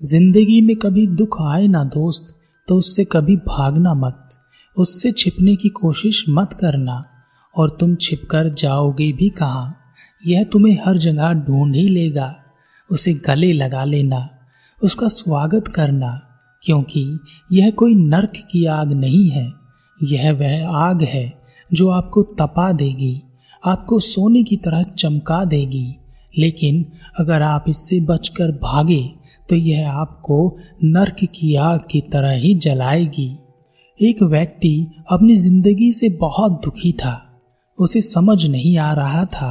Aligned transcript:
ज़िंदगी 0.00 0.60
में 0.60 0.76
कभी 0.76 1.06
दुख 1.06 1.36
आए 1.42 1.66
ना 1.66 1.82
दोस्त 1.84 2.34
तो 2.68 2.76
उससे 2.76 3.04
कभी 3.04 3.36
भागना 3.36 3.92
मत। 3.94 4.28
उससे 4.76 5.10
छिपने 5.12 5.56
की 5.56 5.68
कोशिश 5.68 6.24
मत 6.28 6.52
करना, 6.52 7.02
और 7.54 7.70
तुम 7.70 7.94
छिपकर 7.94 8.48
जाओगे 8.48 9.12
भी 9.12 9.28
कहाँ। 9.28 9.76
यह 10.26 10.44
तुम्हें 10.44 10.78
हर 10.84 10.96
जगह 10.96 11.32
ढूंढ 11.32 11.74
ही 11.74 11.88
लेगा। 11.88 12.34
उसे 12.90 13.14
गले 13.26 13.52
लगा 13.52 13.84
लेना, 13.84 14.28
उसका 14.82 15.08
स्वागत 15.08 15.68
करना, 15.68 16.20
क्योंकि 16.62 17.04
यह 17.52 17.70
कोई 17.70 17.94
नर्क 17.94 18.42
की 18.50 18.64
आग 18.64 18.92
नहीं 18.92 19.28
है। 19.30 19.52
यह 20.00 20.32
वह 20.32 20.68
आग 20.78 21.02
है 21.02 21.32
जो 21.70 21.90
आपको 21.90 22.22
तपा 22.22 22.72
देगी, 22.72 23.22
आपको 23.62 23.98
सोने 24.00 24.42
की 24.42 24.56
तरह 24.56 24.82
चमका 24.82 25.44
देगी। 25.44 25.88
लेकिन 26.38 26.84
अगर 27.18 27.42
आप 27.42 27.64
इससे 27.68 28.00
बचकर 28.00 28.52
भागे 28.52 29.02
तो 29.50 29.56
यह 29.56 29.90
आपको 29.90 30.56
नर्क 30.84 31.24
की 31.34 31.54
आग 31.56 31.80
की 31.90 32.00
तरह 32.12 32.32
ही 32.32 32.54
जलाएगी। 32.56 33.30
एक 34.00 34.22
व्यक्ति 34.22 34.74
अपनी 35.10 35.34
ज़िंदगी 35.36 35.92
से 35.92 36.08
बहुत 36.20 36.60
दुखी 36.64 36.92
था। 36.92 37.20
उसे 37.78 38.00
समझ 38.02 38.44
नहीं 38.46 38.76
आ 38.78 38.92
रहा 38.92 39.24
था 39.24 39.50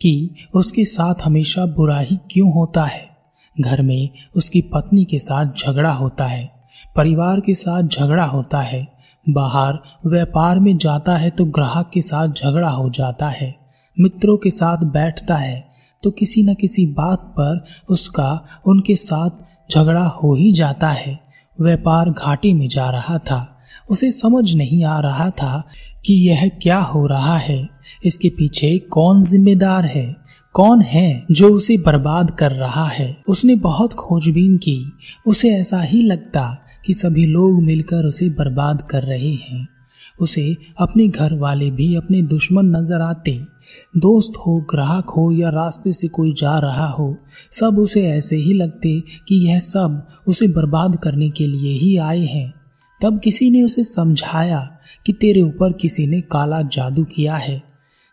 कि 0.00 0.30
उसके 0.54 0.84
साथ 0.84 1.24
हमेशा 1.24 1.66
बुरा 1.66 1.98
ही 1.98 2.18
क्यों 2.30 2.52
होता 2.52 2.84
है। 2.84 3.08
घर 3.56 3.82
में 3.82 4.08
उसकी 4.36 4.60
पत्नी 4.74 5.04
के 5.04 5.18
साथ 5.18 5.52
झगड़ा 5.58 5.92
होता 5.92 6.26
है, 6.26 6.50
परिवार 6.96 7.40
के 7.40 7.54
साथ 7.54 7.82
झगड़ा 7.82 8.24
होता 8.24 8.60
है, 8.60 8.86
बाहर 9.26 9.78
व्यापार 10.06 10.58
में 10.58 10.76
जाता 10.78 11.16
है 11.16 11.30
तो 11.30 11.44
ग्राहक 11.44 11.90
के 11.94 12.02
साथ 12.02 12.28
झगड़ा 12.28 12.68
हो 12.68 12.88
जाता 12.90 13.28
है, 13.28 13.54
मित्रों 13.96 14.36
के 14.36 14.50
साथ 14.50 14.84
बैठता 14.84 15.36
है 15.36 15.73
तो 16.04 16.10
किसी 16.10 16.42
न 16.42 16.54
किसी 16.54 16.86
बात 16.86 17.18
पर 17.18 17.64
उसका 17.88 18.46
उनके 18.66 18.96
साथ 18.96 19.30
झगड़ा 19.72 20.06
हो 20.06 20.34
ही 20.34 20.52
जाता 20.52 20.88
है। 20.88 21.20
व्यापार 21.60 22.10
घाटे 22.10 22.54
में 22.54 22.68
जा 22.68 22.90
रहा 22.90 23.18
था। 23.18 23.50
उसे 23.90 24.10
समझ 24.10 24.54
नहीं 24.54 24.84
आ 24.84 25.00
रहा 25.00 25.30
था 25.30 25.62
कि 26.06 26.14
यह 26.14 26.48
क्या 26.62 26.78
हो 26.78 27.06
रहा 27.06 27.36
है। 27.36 27.68
इसके 28.04 28.28
पीछे 28.28 28.78
कौन 28.78 29.22
जिम्मेदार 29.22 29.84
है? 29.84 30.16
कौन 30.52 30.80
है 30.80 31.24
जो 31.30 31.48
उसे 31.48 31.76
बर्बाद 31.76 32.30
कर 32.30 32.52
रहा 32.52 32.86
है? 32.88 33.16
उसने 33.28 33.56
बहुत 33.56 33.92
खोजबीन 33.92 34.56
की। 34.56 34.92
उसे 35.26 35.50
ऐसा 35.50 35.80
ही 35.82 36.02
लगता 36.02 36.58
कि 36.86 36.94
सभी 36.94 37.26
लोग 37.26 37.62
मिलकर 37.62 38.04
उसे 38.04 38.28
बर्बाद 38.28 38.82
कर 38.82 39.02
रहे 39.02 39.34
हैं। 39.34 39.68
उसे 40.20 40.56
अपने 40.78 41.08
घर 41.08 41.34
वाले 41.34 41.70
भी 41.70 41.94
अपने 41.96 42.22
दुश्मन 42.22 42.66
नज़र 42.76 43.00
आते। 43.00 43.53
दोस्त 43.96 44.32
हो, 44.36 44.66
ग्राहक 44.70 45.10
हो 45.10 45.32
या 45.32 45.50
रास्ते 45.50 45.92
से 45.92 46.08
कोई 46.08 46.32
जा 46.32 46.58
रहा 46.58 46.88
हो, 46.88 47.16
सब 47.52 47.78
उसे 47.78 48.06
ऐसे 48.06 48.36
ही 48.36 48.52
लगते 48.52 49.02
कि 49.28 49.48
यह 49.48 49.58
सब 49.58 50.08
उसे 50.26 50.48
बर्बाद 50.48 50.96
करने 50.96 51.30
के 51.30 51.46
लिए 51.46 51.78
ही 51.78 51.96
आए 51.96 52.26
हैं। 52.26 52.54
तब 53.02 53.20
किसी 53.20 53.50
ने 53.50 53.62
उसे 53.62 53.84
समझाया 53.84 54.78
कि 55.06 55.12
तेरे 55.12 55.42
ऊपर 55.42 55.72
किसी 55.72 56.06
ने 56.06 56.20
काला 56.20 56.62
जादू 56.62 57.04
किया 57.04 57.36
है, 57.36 57.62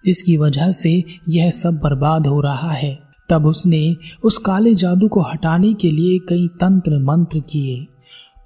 जिसकी 0.06 0.38
वजह 0.38 0.72
से 0.72 1.04
यह 1.30 1.50
सब 1.50 1.74
बर्बाद 1.74 2.28
हो 2.28 2.42
रहा 2.42 2.72
है। 2.72 3.00
तब 3.30 3.46
उसने 3.46 3.98
उस 4.24 4.38
काले 4.38 4.76
जादू 4.76 5.08
को 5.08 5.22
हटाने 5.22 5.74
के 5.74 5.92
लिए 5.92 6.20
कई 6.20 6.48
तंत्र 6.48 7.00
मंत्र 7.00 7.40
किए, 7.40 7.88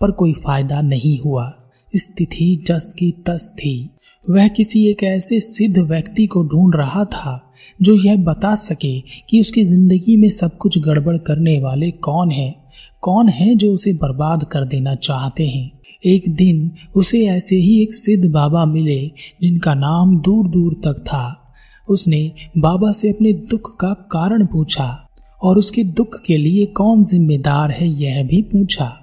पर 0.01 0.11
कोई 0.11 0.33
फ़ायदा 0.33 0.81
नहीं 0.81 1.19
हुआ। 1.19 1.53
स्थिति 1.95 2.65
जस 2.67 2.93
की 2.99 3.11
तस 3.11 3.51
थी। 3.57 3.89
वह 4.29 4.47
किसी 4.47 4.85
एक 4.87 5.03
ऐसे 5.03 5.39
सिद्ध 5.39 5.77
व्यक्ति 5.77 6.25
को 6.25 6.43
ढूंढ 6.43 6.75
रहा 6.75 7.03
था, 7.05 7.53
जो 7.81 7.93
यह 7.95 8.15
बता 8.17 8.53
सके 8.55 8.99
कि 9.29 9.39
उसकी 9.41 9.63
ज़िंदगी 9.63 10.15
में 10.17 10.29
सब 10.29 10.57
कुछ 10.57 10.77
गड़बड़ 10.77 11.17
करने 11.17 11.59
वाले 11.59 11.91
कौन 11.91 12.31
हैं, 12.31 12.53
कौन 13.01 13.29
है 13.29 13.55
जो 13.55 13.71
उसे 13.73 13.93
बर्बाद 13.93 14.43
कर 14.43 14.65
देना 14.65 14.95
चाहते 14.95 15.47
हैं। 15.47 15.71
एक 16.03 16.29
दिन 16.35 16.71
उसे 16.95 17.25
ऐसे 17.27 17.55
ही 17.55 17.81
एक 17.81 17.93
सिद्ध 17.93 18.25
बाबा 18.25 18.65
मिले, 18.65 19.11
जिनका 19.41 19.73
नाम 19.73 20.17
दूर 20.19 20.47
दूर 20.47 20.73
तक 20.83 20.99
था। 21.03 21.41
उसने 21.87 22.31
बाबा 22.57 22.91
से 22.91 23.09
अपने 23.09 23.33
दुख 23.49 23.75
का 23.77 23.93
कारण 24.11 24.45
पूछा, 24.45 25.07
और 25.41 25.57
उसके 25.57 25.83
दुख 25.83 26.21
के 26.25 26.37
लिए 26.37 26.65
कौन 26.65 27.03
जिम्मेदार 27.03 27.71
है 27.71 27.87
यह 27.87 28.23
भी 28.23 28.41
पूछा। 28.41 28.93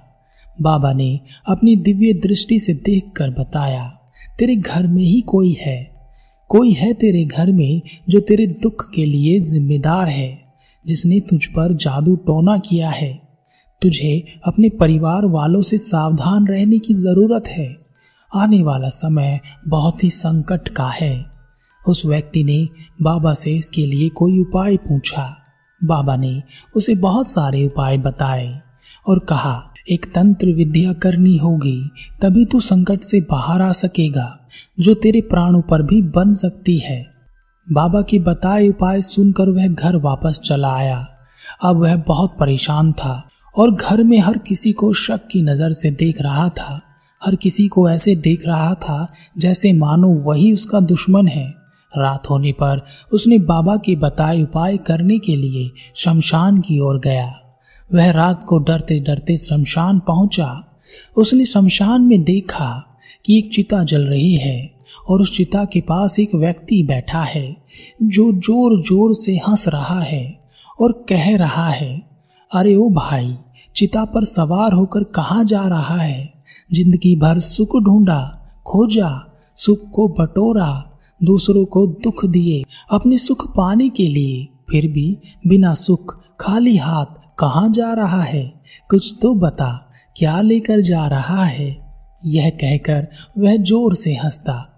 बाबा 0.61 0.93
ने 0.93 1.19
अपनी 1.47 1.75
दिव्य 1.75 2.13
दृष्टि 2.13 2.59
से 2.59 2.73
देखकर 2.73 3.29
बताया 3.29 3.91
तेरे 4.39 4.55
घर 4.55 4.87
में 4.87 5.03
ही 5.03 5.21
कोई 5.21 5.57
है। 5.61 5.93
कोई 6.49 6.71
है 6.71 6.93
तेरे 6.93 7.23
घर 7.23 7.51
में 7.51 7.81
जो 8.09 8.19
तेरे 8.19 8.47
दुख 8.47 8.91
के 8.91 9.05
लिए 9.05 9.39
जिम्मेदार 9.39 10.07
है, 10.07 10.43
जिसने 10.87 11.19
तुझ 11.19 11.45
पर 11.45 11.73
जादू 11.73 12.15
टोना 12.15 12.57
किया 12.57 12.89
है। 12.89 13.21
तुझे 13.81 14.39
अपने 14.45 14.69
परिवार 14.69 15.25
वालों 15.25 15.61
से 15.61 15.77
सावधान 15.77 16.47
रहने 16.47 16.79
की 16.79 16.93
ज़रूरत 16.93 17.47
है। 17.47 17.77
आने 18.35 18.63
वाला 18.63 18.89
समय 18.89 19.39
बहुत 19.67 20.03
ही 20.03 20.09
संकट 20.09 20.69
का 20.69 20.87
है। 20.87 21.25
उस 21.87 22.05
व्यक्ति 22.05 22.43
ने 22.43 22.67
बाबा 23.01 23.33
से 23.33 23.51
इसके 23.51 23.85
लिए 23.85 24.09
कोई 24.09 24.39
उपाय 24.39 24.77
पूछा। 24.77 25.37
बाबा 25.83 26.15
ने 26.15 26.43
उसे 26.75 26.95
बहुत 26.95 27.27
सारे 27.27 27.65
उपाय 27.65 27.97
बताए 27.97 28.59
और 29.07 29.19
कहा 29.19 29.72
एक 29.91 30.05
तंत्र 30.05 30.49
विद्या 30.49 30.93
करनी 30.93 31.37
होगी, 31.37 31.89
तभी 32.21 32.45
तू 32.45 32.59
संकट 32.59 33.01
से 33.01 33.21
बाहर 33.21 33.61
आ 33.61 33.71
सकेगा, 33.71 34.39
जो 34.79 34.93
तेरे 34.93 35.21
प्राणों 35.21 35.61
पर 35.61 35.81
भी 35.81 36.01
बन 36.01 36.33
सकती 36.33 36.77
है। 36.79 37.05
बाबा 37.71 38.01
की 38.01 38.19
बताए 38.19 38.67
उपाय 38.67 39.01
सुनकर 39.01 39.49
वह 39.49 39.67
घर 39.67 39.95
वापस 39.95 40.39
चला 40.45 40.73
आया। 40.75 41.07
अब 41.63 41.77
वह 41.77 41.95
बहुत 41.95 42.37
परेशान 42.39 42.91
था 42.91 43.29
और 43.57 43.71
घर 43.71 44.03
में 44.03 44.19
हर 44.19 44.37
किसी 44.37 44.71
को 44.71 44.93
शक 44.93 45.27
की 45.31 45.41
नज़र 45.41 45.73
से 45.73 45.91
देख 45.91 46.21
रहा 46.21 46.49
था। 46.49 46.81
हर 47.25 47.35
किसी 47.35 47.67
को 47.67 47.89
ऐसे 47.89 48.15
देख 48.15 48.47
रहा 48.47 48.73
था 48.73 49.13
जैसे 49.37 49.73
मानो 49.73 50.07
वही 50.07 50.53
उसका 50.53 50.79
दुश्मन 50.79 51.27
है। 51.27 51.53
रात 51.97 52.29
होने 52.29 52.51
पर 52.51 52.81
उसने 53.13 53.39
बाबा 53.39 53.77
के 53.77 53.95
बताए 53.95 54.43
उपाय 54.43 54.77
करने 54.77 55.19
के 55.19 55.35
लिए 55.35 55.71
शमशान 55.95 56.61
की 56.61 56.79
ओर 56.79 56.99
गया। 56.99 57.39
वह 57.93 58.11
रात 58.11 58.43
को 58.43 58.57
डरते 58.59 58.99
डरते 58.99 59.37
शमशान 59.37 59.99
पहुँचा। 59.99 60.63
उसने 61.17 61.45
शमशान 61.45 62.01
में 62.01 62.23
देखा 62.23 62.69
कि 63.25 63.37
एक 63.37 63.51
चिता 63.53 63.83
जल 63.83 64.05
रही 64.05 64.33
है 64.35 64.71
और 65.09 65.21
उस 65.21 65.35
चिता 65.37 65.63
के 65.65 65.81
पास 65.81 66.19
एक 66.19 66.35
व्यक्ति 66.35 66.81
बैठा 66.83 67.21
है 67.23 67.45
जो 68.03 68.31
ज़ोर 68.33 68.79
ज़ोर 68.81 69.13
से 69.15 69.35
हंस 69.47 69.67
रहा 69.67 69.99
है 69.99 70.23
और 70.81 70.91
कह 71.09 71.35
रहा 71.37 71.69
है, 71.69 72.01
अरे 72.51 72.75
ओ 72.75 72.89
भाई, 72.89 73.35
चिता 73.75 74.03
पर 74.05 74.25
सवार 74.25 74.73
होकर 74.73 75.03
कहा 75.15 75.43
जा 75.43 75.67
रहा 75.67 75.97
है? 75.97 76.33
ज़िंदगी 76.73 77.15
भर 77.15 77.39
सुख 77.39 77.75
ढूंढा, 77.83 78.21
खोजा, 78.65 79.09
सुख 79.57 79.89
को 79.91 80.07
बटोरा, 80.19 80.91
दूसरों 81.21 81.65
को 81.65 81.85
दुख 82.03 82.25
दिए 82.25 82.63
अपने 82.91 83.17
सुख 83.17 83.47
पाने 83.55 83.89
के 83.89 84.07
लिए, 84.07 84.47
फिर 84.69 84.87
भी 84.87 85.17
बिना 85.47 85.73
सुख 85.73 86.15
खाली 86.39 86.77
हाथ 86.77 87.21
कहाँ 87.39 87.69
जा 87.69 87.93
रहा 87.93 88.23
है? 88.23 88.53
कुछ 88.89 89.15
तो 89.21 89.35
बता। 89.35 89.89
क्या 90.17 90.41
लेकर 90.41 90.81
जा 90.81 91.07
रहा 91.07 91.45
है? 91.45 91.77
यह 92.25 92.49
कहकर 92.49 93.07
वह 93.37 93.57
ज़ोर 93.57 93.95
से 93.95 94.15
हंसता। 94.15 94.69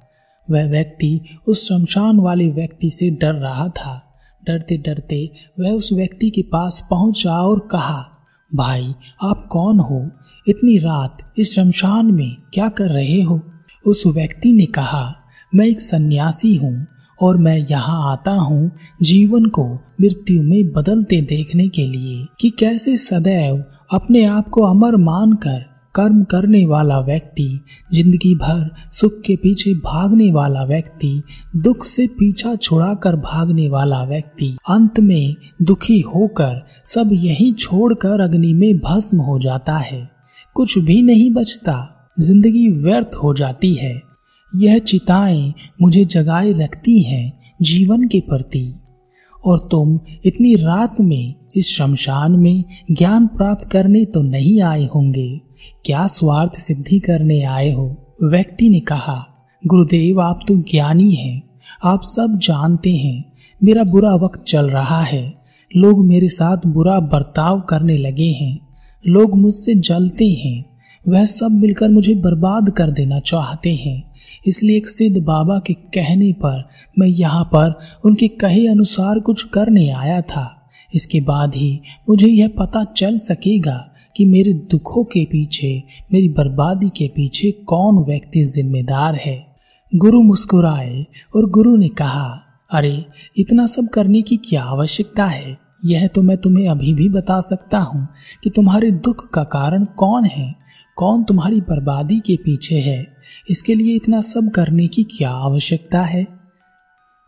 वह 0.52 0.70
व्यक्ति 0.70 1.22
उस 1.48 1.68
शमशान 1.68 2.20
वाले 2.20 2.50
व्यक्ति 2.50 2.90
से 2.90 3.10
डर 3.10 3.34
रहा 3.34 3.68
था। 3.68 4.02
डरते 4.48 4.78
डरते 4.78 5.32
वह 5.60 5.72
उस 5.72 5.94
व्यक्ति 5.94 6.30
के 6.30 6.42
पास 6.42 6.88
पहुँचा 6.90 7.42
और 7.42 7.60
कहा, 7.72 8.12
भाई, 8.56 8.96
आप 9.24 9.48
कौन 9.52 9.80
हो? 9.80 10.10
इतनी 10.48 10.78
रात 10.78 11.34
इस 11.38 11.56
शमशान 11.56 12.06
में 12.06 12.36
क्या 12.54 12.70
कर 12.70 12.90
रहे 12.90 13.22
हो? 13.22 13.42
उस 13.88 14.04
व्यक्ति 14.08 14.54
ने 14.54 14.66
कहा, 14.66 15.16
मैं 15.56 15.66
एक 15.66 15.82
सन्यासी 15.82 16.56
हूँ। 16.56 16.86
और 17.22 17.38
मैं 17.38 17.58
यहाँ 17.58 18.12
आता 18.12 18.32
हूँ 18.32 18.72
जीवन 19.02 19.46
को 19.46 19.66
मृत्यु 20.02 20.44
में 20.44 20.72
बदलते 20.72 21.22
देखने 21.22 21.68
के 21.68 21.88
लिए 21.88 22.26
कि 22.40 22.50
कैसे 22.50 22.98
सदैव 22.98 23.64
अपने 23.94 24.26
आप 24.26 24.50
को 24.50 24.62
अमर 24.62 24.96
मानकर 24.96 25.76
कर्म 25.96 26.24
करने 26.24 26.66
वाला 26.66 27.00
व्यक्ति, 27.00 27.62
ज़िंदगी 27.94 28.36
भर 28.36 28.70
सुख 28.92 29.14
के 29.14 29.36
पीछे 29.36 29.74
भागने 29.74 30.32
वाला 30.32 30.64
व्यक्ति, 30.64 31.24
दुख 31.56 31.86
से 31.86 32.08
पीछा 32.08 32.56
छुड़ाकर 32.56 33.16
भागने 33.16 33.70
वाला 33.70 34.04
व्यक्ति, 34.04 34.58
अंत 34.70 35.00
में 35.00 35.36
दुखी 35.62 36.00
होकर 36.00 36.62
सब 36.86 37.10
यही 37.14 37.52
छोड़कर 37.52 38.20
अग्नि 38.20 38.54
में 38.54 38.78
भस्म 38.78 39.18
हो 39.18 39.40
जाता 39.40 39.78
है। 39.78 40.10
कुछ 40.56 40.78
भी 40.78 41.02
नहीं 41.02 41.32
बचता, 41.32 42.12
ज़िंदगी 42.20 42.70
व्यर्थ 42.70 43.16
हो 43.16 43.34
जाती 43.34 43.74
है। 43.74 44.02
यह 44.56 44.78
चिताएँ 44.78 45.54
मुझे 45.82 46.06
जगाए 46.06 46.52
रखती 46.52 47.02
हैं 47.02 47.40
जीवन 47.62 48.08
के 48.08 48.20
प्रति। 48.20 48.74
और 49.46 49.68
तुम 49.72 50.00
इतनी 50.26 50.56
रात 50.56 51.02
में, 51.02 51.36
इस 51.56 51.68
शमशान 51.68 52.32
में 52.32 52.64
ज्ञान 52.92 53.28
प्राप्त 53.28 53.70
करने 53.70 54.06
तो 54.06 54.22
नहीं 54.22 54.62
आए 54.62 54.86
होंगे। 54.86 55.42
क्या 55.86 56.08
स्वार्थ 56.08 56.54
सिद्धि 56.54 57.00
करने 57.00 57.44
आए 57.44 57.72
हो? 57.72 58.16
व्यक्ति 58.24 58.70
ने 58.70 58.80
कहा, 58.80 59.28
गुरुदेव, 59.68 60.22
आप 60.22 60.40
तो 60.48 60.58
ज्ञानी 60.58 61.12
हैं। 61.12 61.44
आप 61.84 62.02
सब 62.04 62.40
जानते 62.44 62.96
हैं, 62.96 63.32
मेरा 63.64 63.84
बुरा 63.84 64.16
वक्त 64.16 64.44
चल 64.48 64.70
रहा 64.70 65.02
है। 65.02 65.34
लोग 65.78 66.06
मेरे 66.06 66.30
साथ 66.30 66.58
बुरा 66.68 67.00
बर्ताव 67.00 67.62
करने 67.62 67.98
लगे 67.98 68.32
हैं। 68.32 68.60
लोग 69.08 69.38
मुझसे 69.38 69.76
जलते 69.76 70.28
हैं। 70.28 70.66
वह 71.08 71.26
सब 71.26 71.52
मिलकर 71.52 71.90
मुझे 71.90 72.16
बर्बाद 72.16 72.70
कर 72.70 72.92
देना 72.92 73.20
चाहते 73.20 73.76
हैं। 73.76 74.12
इसलिए 74.46 74.78
एक 74.78 74.88
सिद्ध 74.88 75.22
बाबा 75.22 75.60
के 75.60 75.74
कहने 75.74 76.34
पर 76.34 76.70
मैं 77.00 77.08
यहाँ 77.08 77.44
पर 77.44 77.80
उनके 78.06 78.28
कहे 78.28 78.68
अनुसार 78.68 79.20
कुछ 79.20 79.44
करने 79.44 79.90
आया 79.90 80.22
था। 80.22 80.72
इसके 80.94 81.22
बाद 81.22 81.56
ही 81.56 81.82
मुझे 82.10 82.28
यह 82.28 82.48
पता 82.48 82.84
चल 82.84 83.18
सकेगा 83.18 83.92
कि 84.18 84.26
मेरे 84.26 84.54
दुखों 84.54 85.04
के 85.04 85.26
पीछे, 85.26 85.84
मेरी 86.14 86.30
बर्बादी 86.30 86.90
के 86.90 87.08
पीछे 87.08 87.52
कौन 87.52 87.96
व्यक्ति 87.96 88.44
जिम्मेदार 88.46 89.16
है। 89.16 89.56
गुरु 89.96 90.22
मुस्कुराए 90.22 91.06
और 91.36 91.50
गुरु 91.50 91.76
ने 91.76 91.90
कहा, 91.90 92.42
अरे, 92.72 93.06
इतना 93.38 93.66
सब 93.66 93.90
करने 93.90 94.22
की 94.22 94.38
क्या 94.38 94.64
आवश्यकता 94.64 95.26
है? 95.26 95.58
यह 95.86 96.08
तो 96.08 96.22
मैं 96.22 96.38
तुम्हें 96.38 96.70
अभी 96.70 96.94
भी 96.94 97.10
बता 97.10 97.42
सकता 97.42 97.80
हूँ 97.80 98.08
कि 98.44 98.50
तुम्हारे 98.50 98.92
दुख 98.92 99.30
का 99.30 99.44
कारण 99.44 99.86
कौन 99.86 100.26
है? 100.26 100.56
कौन 100.96 101.24
तुम्हारी 101.24 101.62
बर्बादी 101.62 102.20
के 102.20 102.36
पीछे 102.36 102.76
है? 102.76 103.15
इसके 103.50 103.76
लिए 103.76 103.96
इतना 103.96 104.22
सब 104.22 104.52
करने 104.52 104.88
की 104.88 105.04
क्या 105.04 105.32
आवश्यकता 105.32 106.02
है? 106.02 106.28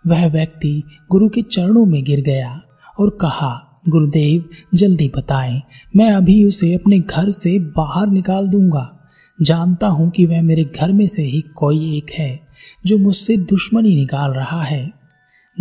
वह 0.08 0.28
व्यक्ति 0.28 0.84
गुरु 1.12 1.30
के 1.30 1.42
चरणों 1.42 1.86
में 1.86 2.04
गिर 2.04 2.22
गया 2.22 2.62
और 3.00 3.10
कहा, 3.22 3.82
गुरुदेव, 3.90 4.50
जल्दी 4.76 5.12
बताएँ, 5.18 5.62
मैं 5.96 6.12
अभी 6.12 6.44
उसे 6.46 6.74
अपने 6.74 7.00
घर 7.00 7.30
से 7.30 7.60
बाहर 7.60 8.08
निकाल 8.08 8.48
दूँगा। 8.48 8.94
जानता 9.42 9.88
हूँ 9.88 10.10
कि 10.10 10.26
वह 10.26 10.42
मेरे 10.42 10.64
घर 10.64 10.92
में 10.92 11.08
से 11.08 11.24
ही 11.24 11.42
कोई 11.42 11.98
एक 11.98 12.12
है 12.12 12.48
जो 12.86 12.98
मुझसे 12.98 13.38
दुश्मनी 13.38 13.96
निकाल 13.96 14.32
रहा 14.32 14.64
है। 14.64 14.92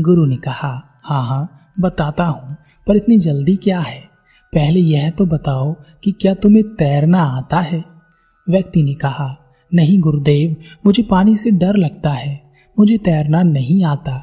गुरु 0.00 0.24
ने 0.24 0.36
कहा 0.36 1.00
हाँ 1.04 1.26
हाँ 1.26 1.72
बताता 1.80 2.24
हूँ, 2.24 2.56
पर 2.86 2.96
इतनी 2.96 3.18
जल्दी 3.18 3.56
क्या 3.56 3.80
है? 3.80 4.00
पहले 4.52 4.80
यह 4.80 5.10
तो 5.10 5.26
बताओ 5.26 5.76
कि 6.04 6.12
क्या 6.12 6.34
तुम्हें 6.34 6.74
तैरना 6.74 7.22
आता 7.22 7.60
है? 7.60 7.84
व्यक्ति 8.48 8.82
ने 8.82 8.94
कहा 8.94 9.36
नहीं 9.74 9.98
गुरुदेव, 10.00 10.56
मुझे 10.86 11.02
पानी 11.02 11.36
से 11.36 11.50
डर 11.50 11.76
लगता 11.76 12.10
है, 12.10 12.40
मुझे 12.78 12.98
तैरना 12.98 13.42
नहीं 13.42 13.84
आता। 13.84 14.22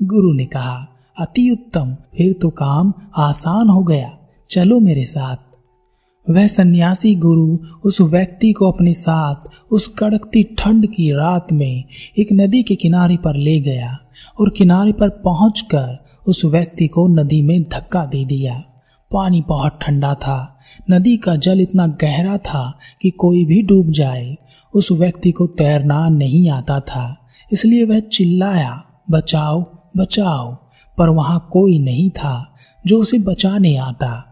गुरु 0.00 0.32
ने 0.32 0.44
कहा, 0.44 0.88
अति 1.20 1.50
उत्तम, 1.50 1.96
फिर 2.16 2.32
तो 2.32 2.50
काम 2.50 2.92
आसान 3.16 3.68
हो 3.68 3.82
गया, 3.84 4.10
चलो 4.50 4.80
मेरे 4.80 5.04
साथ। 5.04 6.30
वह 6.30 6.46
सन्यासी 6.46 7.14
गुरु 7.14 7.58
उस 7.84 8.00
व्यक्ति 8.00 8.52
को 8.52 8.70
अपने 8.72 8.94
साथ 8.94 9.48
उस 9.70 9.88
कड़कती 9.88 10.42
ठंड 10.58 10.86
की 10.86 11.10
रात 11.12 11.52
में 11.52 11.84
एक 12.18 12.28
नदी 12.32 12.62
के 12.62 12.74
किनारे 12.74 13.16
पर 13.16 13.36
ले 13.36 13.58
गया 13.60 13.96
और 14.40 14.50
किनारे 14.50 14.92
पर 14.92 15.08
पहुंचकर 15.08 15.96
उस 16.26 16.44
व्यक्ति 16.44 16.86
को 16.88 17.06
नदी 17.08 17.42
में 17.42 17.62
धक्का 17.62 18.04
दे 18.04 18.24
दिया। 18.24 18.62
पानी 19.10 19.42
बहुत 19.48 19.78
ठंडा 19.82 20.14
था, 20.14 20.58
नदी 20.90 21.16
का 21.16 21.36
जल 21.36 21.60
इतना 21.60 21.86
गहरा 21.86 22.36
था 22.38 22.78
कि 23.02 23.10
कोई 23.10 23.44
भी 23.44 23.62
डूब 23.62 23.90
जाए 23.90 24.36
उस 24.74 24.90
व्यक्ति 24.92 25.30
को 25.32 25.46
तैरना 25.46 26.08
नहीं 26.08 26.48
आता 26.50 26.80
था। 26.80 27.16
इसलिए 27.52 27.84
वह 27.84 28.00
चिल्लाया, 28.00 28.82
बचाओ 29.10 29.64
बचाओ। 29.96 30.52
पर 30.98 31.08
वहाँ 31.08 31.48
कोई 31.52 31.78
नहीं 31.78 32.10
था 32.10 32.54
जो 32.86 32.98
उसे 33.00 33.18
बचाने 33.18 33.76
आता। 33.76 34.24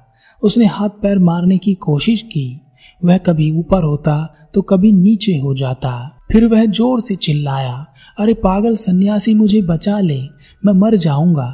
उसने 0.43 0.67
हाथ 0.67 0.89
पैर 0.89 1.19
मारने 1.19 1.59
की 1.59 1.75
कोशिश 1.75 2.23
की। 2.23 2.61
वह 3.05 3.19
कभी 3.19 3.51
ऊपर 3.51 3.83
होता 3.83 4.17
तो 4.55 4.63
कभी 4.63 4.93
नीचे 4.93 5.37
हो 5.37 5.55
जाता। 5.55 5.93
फिर 6.33 6.47
वह 6.47 6.65
ज़ोर 6.67 7.01
से 7.01 7.17
चिल्लाया, 7.17 7.87
अरे 8.19 8.35
पागल 8.35 8.77
सन्यासी 8.77 9.35
मुझे 9.35 9.63
बचा 9.63 9.99
ले, 10.01 10.21
मैं 10.65 10.73
मर 10.73 10.97
जाऊँगा। 10.97 11.49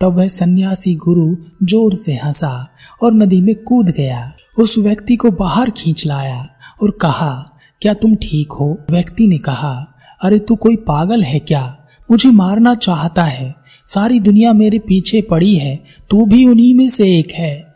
तब 0.00 0.16
वह 0.16 0.28
सन्यासी 0.28 0.94
गुरु 0.94 1.34
ज़ोर 1.66 1.94
से 1.94 2.14
हंसा 2.14 2.68
और 3.02 3.12
नदी 3.12 3.40
में 3.40 3.54
कूद 3.54 3.90
गया। 3.90 4.32
उस 4.58 4.78
व्यक्ति 4.78 5.16
को 5.16 5.30
बाहर 5.30 5.70
खींच 5.70 6.06
लाया 6.06 6.46
और 6.82 6.90
कहा 6.90 7.32
क्या 7.82 7.94
तुम 7.94 8.14
ठीक 8.14 8.52
हो? 8.52 8.78
व्यक्ति 8.90 9.26
ने 9.26 9.38
कहा, 9.38 9.86
अरे 10.22 10.38
तू 10.38 10.56
कोई 10.56 10.76
पागल 10.76 11.22
है 11.22 11.38
क्या? 11.38 11.78
मुझे 12.10 12.30
मारना 12.30 12.74
चाहता 12.74 13.24
है। 13.24 13.54
सारी 13.86 14.20
दुनिया 14.20 14.52
मेरे 14.52 14.78
पीछे 14.78 15.22
पड़ी 15.22 15.54
है। 15.54 15.84
तू 16.10 16.26
भी 16.26 16.46
उन्हीं 16.46 16.74
में 16.74 16.88
से 16.88 17.18
एक 17.18 17.30
है। 17.30 17.74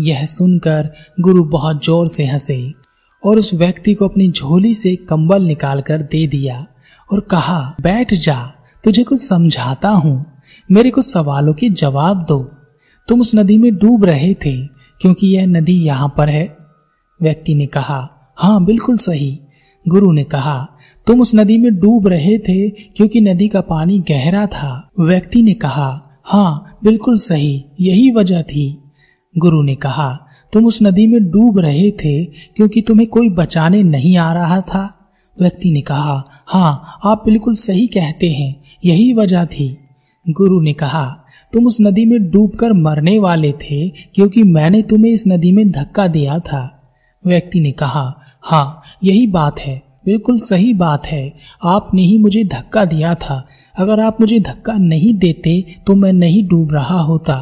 यह 0.00 0.24
सुनकर 0.26 0.90
गुरु 1.20 1.44
बहुत 1.44 1.84
ज़ोर 1.84 2.08
से 2.08 2.24
हंसे 2.24 2.72
और 3.24 3.38
उस 3.38 3.54
व्यक्ति 3.54 3.94
को 3.94 4.08
अपनी 4.08 4.28
झोली 4.30 4.74
से 4.74 4.96
कंबल 4.96 5.42
निकालकर 5.42 6.02
दे 6.02 6.26
दिया 6.26 6.66
और 7.10 7.20
कहा, 7.20 7.76
बैठ 7.80 8.14
जा, 8.14 8.52
तुझे 8.84 9.02
कुछ 9.02 9.20
समझाता 9.20 9.88
हूँ। 9.88 10.32
मेरे 10.70 10.90
कुछ 10.90 11.06
सवालों 11.06 11.54
के 11.54 11.68
जवाब 11.68 12.24
दो। 12.24 12.38
तुम 13.08 13.20
उस 13.20 13.34
नदी 13.34 13.58
में 13.58 13.74
डूब 13.76 14.04
रहे 14.04 14.34
थे, 14.34 14.66
क्योंकि 15.00 15.26
यह 15.26 15.46
नदी 15.46 15.80
यहाँ 15.84 16.14
पर 16.16 16.28
है। 16.28 16.56
व्यक्ति 17.22 17.54
ने 17.54 17.66
कहा 17.66 18.12
हाँ 18.38 18.64
बिल्कुल 18.64 18.98
सही। 18.98 19.40
गुरु 19.86 20.12
ने 20.12 20.24
कहा, 20.24 20.68
तुम 21.06 21.20
उस 21.20 21.34
नदी 21.34 21.58
में 21.58 21.74
डूब 21.78 22.06
रहे 22.06 22.38
थे 22.38 22.68
क्योंकि 22.68 23.20
नदी 23.20 23.48
का 23.48 23.60
पानी 23.60 23.98
गहरा 23.98 24.46
था। 24.46 24.90
व्यक्ति 25.00 25.42
ने 25.42 25.54
कहा 25.54 26.02
हाँ 26.24 26.78
बिल्कुल 26.84 27.18
सही, 27.18 27.64
यही 27.80 28.10
वजह 28.10 28.42
थी। 28.42 28.78
गुरु 29.38 29.62
ने 29.62 29.74
कहा, 29.74 30.26
तुम 30.52 30.66
उस 30.66 30.78
नदी 30.82 31.06
में 31.06 31.30
डूब 31.30 31.58
रहे 31.58 31.90
थे 31.90 32.24
क्योंकि 32.24 32.80
तुम्हें 32.82 33.08
कोई 33.08 33.28
बचाने 33.30 33.82
नहीं 33.82 34.16
आ 34.16 34.32
रहा 34.32 34.60
था? 34.60 34.92
व्यक्ति 35.40 35.70
ने 35.70 35.80
कहा 35.80 36.22
हाँ 36.46 37.00
आप 37.04 37.22
बिल्कुल 37.24 37.54
सही 37.54 37.86
कहते 37.86 38.30
हैं, 38.30 38.54
यही 38.84 39.12
वजह 39.12 39.44
थी। 39.44 39.76
गुरु 40.26 40.60
ने 40.60 40.72
कहा, 40.72 41.04
तुम 41.52 41.66
उस 41.66 41.76
नदी 41.80 42.04
में 42.04 42.30
डूबकर 42.30 42.72
मरने 42.72 43.18
वाले 43.18 43.52
थे 43.62 43.88
क्योंकि 43.88 44.42
मैंने 44.42 44.82
तुम्हें 44.82 45.12
इस 45.12 45.24
नदी 45.28 45.52
में 45.52 45.70
धक्का 45.70 46.06
दिया 46.06 46.38
था। 46.38 46.72
व्यक्ति 47.24 47.60
ने 47.60 47.72
कहा 47.72 48.04
हाँ 48.46 48.82
यही 49.04 49.26
बात 49.26 49.60
है। 49.60 49.74
बिल्कुल 50.04 50.38
सही 50.38 50.72
बात 50.74 51.06
है। 51.06 51.32
आपने 51.64 52.02
ही 52.02 52.18
मुझे 52.18 52.44
धक्का 52.44 52.84
दिया 52.84 53.14
था। 53.14 53.42
अगर 53.78 54.00
आप 54.00 54.20
मुझे 54.20 54.38
धक्का 54.40 54.72
नहीं 54.72 55.12
देते 55.14 55.64
तो 55.86 55.94
मैं 55.94 56.12
नहीं 56.12 56.46
डूब 56.48 56.72
रहा 56.72 57.00
होता। 57.00 57.36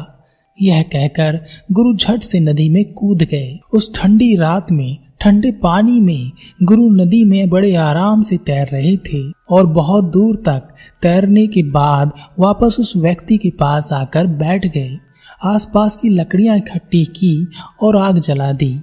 यह 0.57 0.81
कहकर 0.81 1.39
गुरु 1.71 1.93
झट 1.95 2.23
से 2.23 2.39
नदी 2.39 2.69
में 2.69 2.83
कूद 2.93 3.23
गए। 3.23 3.59
उस 3.73 3.93
ठंडी 3.95 4.35
रात 4.35 4.71
में, 4.71 4.97
ठंडे 5.21 5.51
पानी 5.51 5.99
में, 5.99 6.31
गुरु 6.63 6.89
नदी 6.89 7.23
में 7.25 7.49
बड़े 7.49 7.75
आराम 7.75 8.21
से 8.21 8.37
तैर 8.37 8.67
रहे 8.67 8.95
थे 8.97 9.21
और 9.49 9.65
बहुत 9.65 10.11
दूर 10.11 10.35
तक 10.35 10.73
तैरने 11.01 11.45
के 11.47 11.63
बाद 11.63 12.11
वापस 12.39 12.77
उस 12.79 12.93
व्यक्ति 12.97 13.37
के 13.37 13.49
पास 13.49 13.91
आकर 13.93 14.27
बैठ 14.27 14.65
गए। 14.65 14.97
आसपास 15.43 15.97
की 15.97 16.09
लकड़ियाँ 16.09 16.57
इकट्ठी 16.57 17.05
की 17.05 17.47
और 17.81 17.97
आग 17.97 18.19
जला 18.19 18.51
दी। 18.53 18.73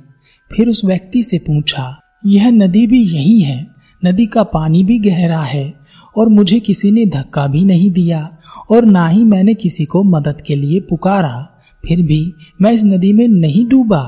फिर 0.51 0.69
उस 0.69 0.85
व्यक्ति 0.85 1.23
से 1.23 1.39
पूछा 1.39 1.99
यह 2.25 2.51
नदी 2.51 2.87
भी 2.87 3.03
यही 3.05 3.41
है। 3.41 3.67
नदी 4.03 4.27
का 4.27 4.43
पानी 4.43 4.83
भी 4.85 4.99
गहरा 4.99 5.41
है 5.41 5.73
और 6.17 6.29
मुझे 6.29 6.59
किसी 6.61 6.91
ने 6.91 7.07
धक्का 7.07 7.47
भी 7.47 7.65
नहीं 7.65 7.91
दिया 7.91 8.29
और 8.71 8.85
ना 8.85 9.07
ही 9.09 9.25
मैंने 9.25 9.55
किसी 9.55 9.85
को 9.85 10.03
मदद 10.03 10.41
के 10.41 10.57
लिए 10.57 10.81
पुकारा। 10.81 11.49
फिर 11.85 12.03
भी 12.03 12.35
मैं 12.63 12.73
इस 12.73 12.85
नदी 12.85 13.13
में 13.13 13.27
नहीं 13.29 13.67
डूबा। 13.69 14.03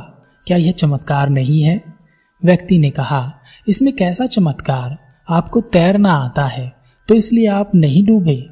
क्या 0.46 0.56
यह 0.56 0.72
चमत्कार 0.72 1.28
नहीं 1.28 1.62
है? 1.62 1.82
व्यक्ति 2.42 2.78
ने 2.78 2.90
कहा, 2.90 3.32
इसमें 3.68 3.92
कैसा 3.92 4.26
चमत्कार? 4.26 4.96
आपको 5.28 5.60
तैरना 5.60 6.12
आता 6.14 6.44
है 6.46 6.72
तो 7.08 7.14
इसलिए 7.14 7.46
आप 7.46 7.74
नहीं 7.74 8.04
डूबे। 8.06 8.44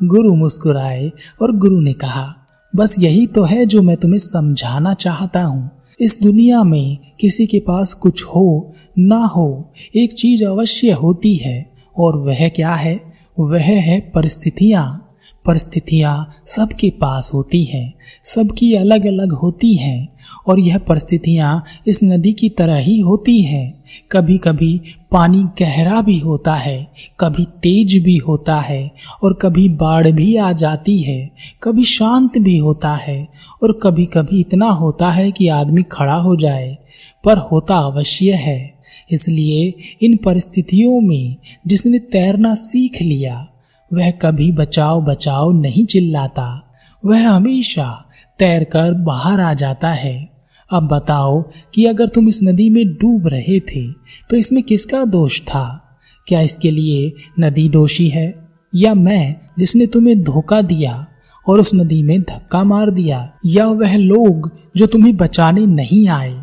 गुरु 0.00 0.34
मुस्कुराए 0.34 1.10
और 1.42 1.56
गुरु 1.56 1.80
ने 1.80 1.92
कहा, 1.92 2.34
बस 2.74 2.94
यही 2.98 3.26
तो 3.26 3.44
है 3.44 3.64
जो 3.66 3.82
मैं 3.82 3.96
तुम्हें 3.96 4.18
समझाना 4.18 4.94
चाहता 4.94 5.42
हूँ। 5.42 5.70
इस 6.04 6.22
दुनिया 6.22 6.62
में 6.62 6.98
किसी 7.20 7.46
के 7.46 7.60
पास 7.60 7.94
कुछ 7.94 8.24
हो, 8.24 8.72
ना 8.98 9.16
हो, 9.16 9.72
एक 9.96 10.12
चीज़ 10.12 10.44
अवश्य 10.44 10.90
होती 10.92 11.36
है। 11.36 11.70
और 11.98 12.16
वह 12.16 12.48
क्या 12.48 12.74
है? 12.74 13.00
वह 13.38 13.62
है 13.62 14.00
परिस्थितियाँ। 14.00 15.16
परिस्थितियाँ 15.46 16.34
सबके 16.46 16.90
पास 16.90 17.30
होती 17.34 17.64
हैं, 17.64 17.94
सबकी 18.24 18.74
अलग 18.74 19.06
अलग 19.06 19.32
होती 19.32 19.74
हैं। 19.74 20.13
और 20.46 20.60
यह 20.60 20.78
परिस्थितियाँ 20.78 21.64
इस 21.86 22.00
नदी 22.04 22.32
की 22.32 22.48
तरह 22.48 22.76
ही 22.76 23.00
होती 23.00 23.42
हैं। 23.42 23.84
कभी 24.12 24.38
कभी 24.38 24.80
पानी 25.12 25.44
गहरा 25.58 26.00
भी 26.00 26.18
होता 26.18 26.54
है, 26.54 26.88
कभी 27.20 27.44
तेज 27.44 28.02
भी 28.04 28.16
होता 28.16 28.60
है, 28.60 28.90
और 29.22 29.38
कभी 29.42 29.68
बाढ़ 29.68 30.10
भी 30.10 30.36
आ 30.36 30.52
जाती 30.52 30.98
है, 30.98 31.30
कभी 31.62 31.84
शांत 31.84 32.38
भी 32.38 32.56
होता 32.56 32.94
है, 32.94 33.28
और 33.62 33.80
कभी 33.82 34.06
कभी 34.06 34.40
इतना 34.40 34.66
होता 34.66 35.10
है 35.10 35.32
कि 35.32 35.48
आदमी 35.48 35.82
खड़ा 35.82 36.14
हो 36.14 36.36
जाए, 36.36 36.78
पर 37.24 37.38
होता 37.38 37.76
अवश्य 37.76 38.32
है। 38.32 38.74
इसलिए 39.10 39.74
इन 40.02 40.16
परिस्थितियों 40.16 41.00
में 41.00 41.36
जिसने 41.66 41.98
तैरना 41.98 42.54
सीख 42.54 43.02
लिया, 43.02 43.48
वह 43.92 44.10
कभी 44.10 44.52
बचाओ 44.52 45.02
बचाओ 45.02 45.52
नहीं 45.52 45.84
चिल्लाता, 45.86 46.76
वह 47.04 47.28
हमेशा 47.28 48.04
तैरकर 48.38 48.92
बाहर 48.92 49.40
आ 49.40 49.54
जाता 49.54 49.90
है। 49.90 50.33
अब 50.74 50.88
बताओ 50.88 51.44
कि 51.74 51.84
अगर 51.84 52.08
तुम 52.08 52.28
इस 52.28 52.42
नदी 52.42 52.70
में 52.70 52.86
डूब 52.94 53.26
रहे 53.26 53.60
थे 53.60 53.92
तो 54.30 54.36
इसमें 54.36 54.62
किसका 54.62 55.04
दोष 55.04 55.40
था? 55.40 55.80
क्या 56.26 56.40
इसके 56.40 56.70
लिए 56.70 57.12
नदी 57.40 57.68
दोषी 57.68 58.08
है? 58.08 58.48
या 58.74 58.94
मैं, 58.94 59.36
जिसने 59.58 59.86
तुम्हें 59.86 60.22
धोखा 60.22 60.60
दिया 60.60 61.06
और 61.48 61.60
उस 61.60 61.74
नदी 61.74 62.02
में 62.02 62.22
धक्का 62.22 62.64
मार 62.64 62.90
दिया, 62.90 63.32
या 63.46 63.66
वह 63.66 63.96
लोग 63.96 64.50
जो 64.76 64.86
तुम्हें 64.86 65.16
बचाने 65.16 65.66
नहीं 65.66 66.08
आए? 66.08 66.42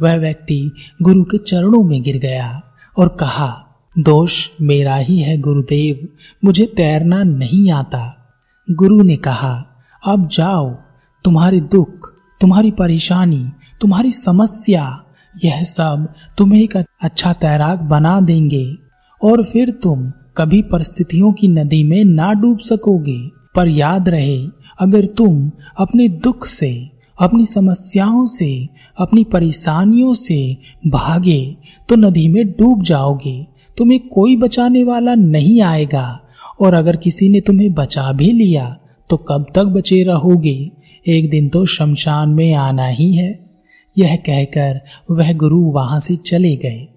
वह 0.00 0.16
व्यक्ति 0.16 0.70
गुरु 1.02 1.24
के 1.24 1.38
चरणों 1.38 1.82
में 1.82 2.02
गिर 2.02 2.18
गया 2.18 2.62
और 2.98 3.08
कहा, 3.20 3.66
दोष 3.98 4.48
मेरा 4.60 4.96
ही 4.96 5.18
है 5.18 5.38
गुरुदेव, 5.38 6.08
मुझे 6.44 6.66
तैरना 6.66 7.22
नहीं 7.22 7.70
आता। 7.70 8.32
गुरु 8.70 9.02
ने 9.02 9.16
कहा, 9.16 9.66
अब 10.06 10.28
जाओ, 10.28 10.68
तुम्हारे 11.24 11.60
दुख 11.60 12.11
तुम्हारी 12.42 12.70
परेशानी, 12.70 13.48
तुम्हारी 13.80 14.10
समस्या, 14.10 15.02
यह 15.44 15.62
सब 15.62 16.12
तुम्हें 16.38 16.62
एक 16.62 16.76
अच्छा 17.02 17.32
तैराक 17.32 17.78
बना 17.78 18.20
देंगे। 18.20 18.74
और 19.24 19.44
फिर 19.44 19.70
तुम 19.70 20.12
कभी 20.36 20.62
परिस्थितियों 20.62 21.32
की 21.32 21.48
नदी 21.48 21.84
में 21.84 22.04
ना 22.04 22.32
डूब 22.32 22.58
सकोगे। 22.58 23.28
पर 23.54 23.68
याद 23.68 24.08
रहे, 24.08 24.46
अगर 24.80 25.06
तुम 25.06 25.50
अपने 25.78 26.08
दुख 26.08 26.46
से, 26.46 26.90
अपनी 27.20 27.46
समस्याओं 27.46 28.26
से, 28.26 28.68
अपनी 28.98 29.24
परेशानियों 29.24 30.14
से 30.14 30.56
भागे 30.86 31.56
तो 31.88 31.96
नदी 31.96 32.28
में 32.28 32.50
डूब 32.50 32.82
जाओगे। 32.82 33.46
तुम्हें 33.78 34.08
कोई 34.08 34.36
बचाने 34.36 34.84
वाला 34.84 35.14
नहीं 35.14 35.60
आएगा। 35.60 36.20
और 36.60 36.74
अगर 36.74 36.96
किसी 36.96 37.28
ने 37.28 37.40
तुम्हें 37.40 37.74
बचा 37.74 38.12
भी 38.12 38.32
लिया 38.32 38.76
तो 39.10 39.16
कब 39.16 39.46
तक 39.54 39.64
बचे 39.64 40.02
रहोगे? 40.02 40.70
एक 41.06 41.30
दिन 41.30 41.48
तो 41.48 41.66
शमशान 41.66 42.28
में 42.28 42.54
आना 42.54 42.86
ही 42.86 43.14
है। 43.14 43.50
यह 43.98 44.16
कहकर 44.16 44.80
वह 45.10 45.32
गुरु 45.32 45.60
वहाँ 45.60 46.00
से 46.00 46.16
चले 46.16 46.56
गए। 46.56 46.88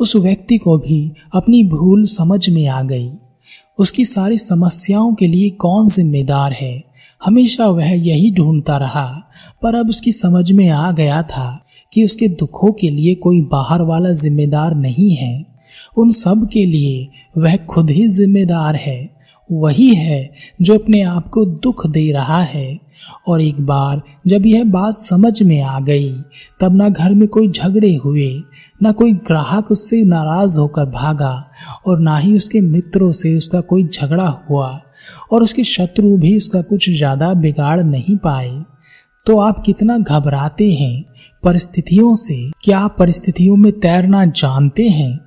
उस 0.00 0.16
व्यक्ति 0.16 0.58
को 0.58 0.78
भी 0.78 1.12
अपनी 1.34 1.64
भूल 1.64 2.06
समझ 2.06 2.50
में 2.50 2.66
आ 2.66 2.82
गई। 2.82 3.10
उसकी 3.78 4.04
सारी 4.04 4.38
समस्याओं 4.38 5.14
के 5.14 5.26
लिए 5.26 5.50
कौन 5.50 5.88
जिम्मेदार 5.88 6.52
है? 6.52 6.84
हमेशा 7.24 7.66
वह 7.66 7.90
यही 7.90 8.30
ढूंढता 8.30 8.78
रहा, 8.78 9.22
पर 9.62 9.74
अब 9.74 9.88
उसकी 9.88 10.12
समझ 10.12 10.52
में 10.52 10.68
आ 10.68 10.92
गया 10.92 11.22
था 11.22 11.66
कि 11.92 12.04
उसके 12.04 12.28
दुखों 12.28 12.72
के 12.72 12.90
लिए 12.90 13.14
कोई 13.14 13.40
बाहर 13.40 13.82
वाला 13.82 14.10
जिम्मेदार 14.10 14.74
नहीं 14.74 15.16
है। 15.16 15.46
उन 15.96 16.12
सब 16.12 16.48
के 16.52 16.66
लिए 16.66 17.08
वह 17.38 17.56
खुद 17.56 17.90
ही 17.90 18.08
जिम्मेदार 18.08 18.76
है। 18.76 19.21
वही 19.52 19.94
है 19.94 20.32
जो 20.62 20.74
अपने 20.74 21.02
आप 21.02 21.28
को 21.28 21.44
दुख 21.44 21.86
दे 21.86 22.10
रहा 22.12 22.42
है। 22.42 22.80
और 23.28 23.40
एक 23.42 23.60
बार 23.60 24.02
जब 24.26 24.46
यह 24.46 24.64
बात 24.64 24.96
समझ 24.96 25.42
में 25.42 25.60
आ 25.62 25.80
गई, 25.80 26.12
तब 26.60 26.76
ना 26.76 26.88
घर 26.88 27.14
में 27.14 27.28
कोई 27.28 27.48
झगड़े 27.48 27.94
हुए, 27.96 28.42
ना 28.82 28.92
कोई 28.92 29.12
ग्राहक 29.12 29.70
उससे 29.70 30.04
नाराज़ 30.04 30.58
होकर 30.58 30.84
भागा, 30.84 31.50
और 31.86 32.00
ना 32.00 32.16
ही 32.16 32.36
उसके 32.36 32.60
मित्रों 32.60 33.12
से 33.12 33.36
उसका 33.36 33.60
कोई 33.60 33.84
झगड़ा 33.84 34.28
हुआ, 34.50 34.80
और 35.32 35.42
उसके 35.42 35.64
शत्रु 35.64 36.16
भी 36.16 36.36
उसका 36.36 36.62
कुछ 36.62 36.90
ज़्यादा 36.90 37.34
बिगाड़ 37.34 37.80
नहीं 37.82 38.16
पाए। 38.16 38.62
तो 39.26 39.38
आप 39.38 39.62
कितना 39.66 39.98
घबराते 39.98 40.72
हैं 40.72 41.04
परिस्थितियों 41.42 42.14
से? 42.16 42.50
क्या 42.62 42.86
परिस्थितियों 42.88 43.56
में 43.56 43.72
तैरना 43.72 44.24
जानते 44.24 44.88
हैं? 44.88 45.20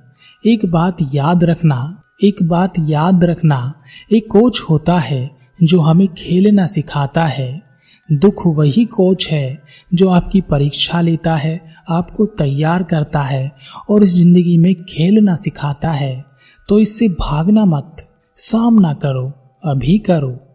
एक 0.46 0.66
बात 0.66 0.96
याद 1.14 1.44
रखना 1.44 2.02
एक 2.20 2.36
बात 2.42 2.72
याद 2.78 3.24
रखना, 3.24 3.74
एक 4.12 4.26
कोच 4.30 4.60
होता 4.60 4.98
है 4.98 5.30
जो 5.62 5.80
हमें 5.80 6.06
खेलना 6.08 6.66
सिखाता 6.66 7.24
है। 7.24 7.62
दुख 8.08 8.42
वही 8.46 8.84
कोच 8.84 9.26
है 9.30 9.62
जो 9.94 10.08
आपकी 10.08 10.40
परीक्षा 10.40 11.00
लेता 11.00 11.34
है, 11.36 11.60
आपको 11.88 12.26
तैयार 12.26 12.82
करता 12.82 13.22
है 13.22 13.52
और 13.90 14.02
इस 14.02 14.10
ज़िंदगी 14.10 14.56
में 14.56 14.74
खेलना 14.74 15.34
सिखाता 15.34 15.90
है। 15.90 16.24
तो 16.68 16.78
इससे 16.78 17.08
भागना 17.08 17.64
मत, 17.64 17.96
सामना 18.36 18.92
करो, 18.94 19.32
अभी 19.64 19.98
करो। 19.98 20.45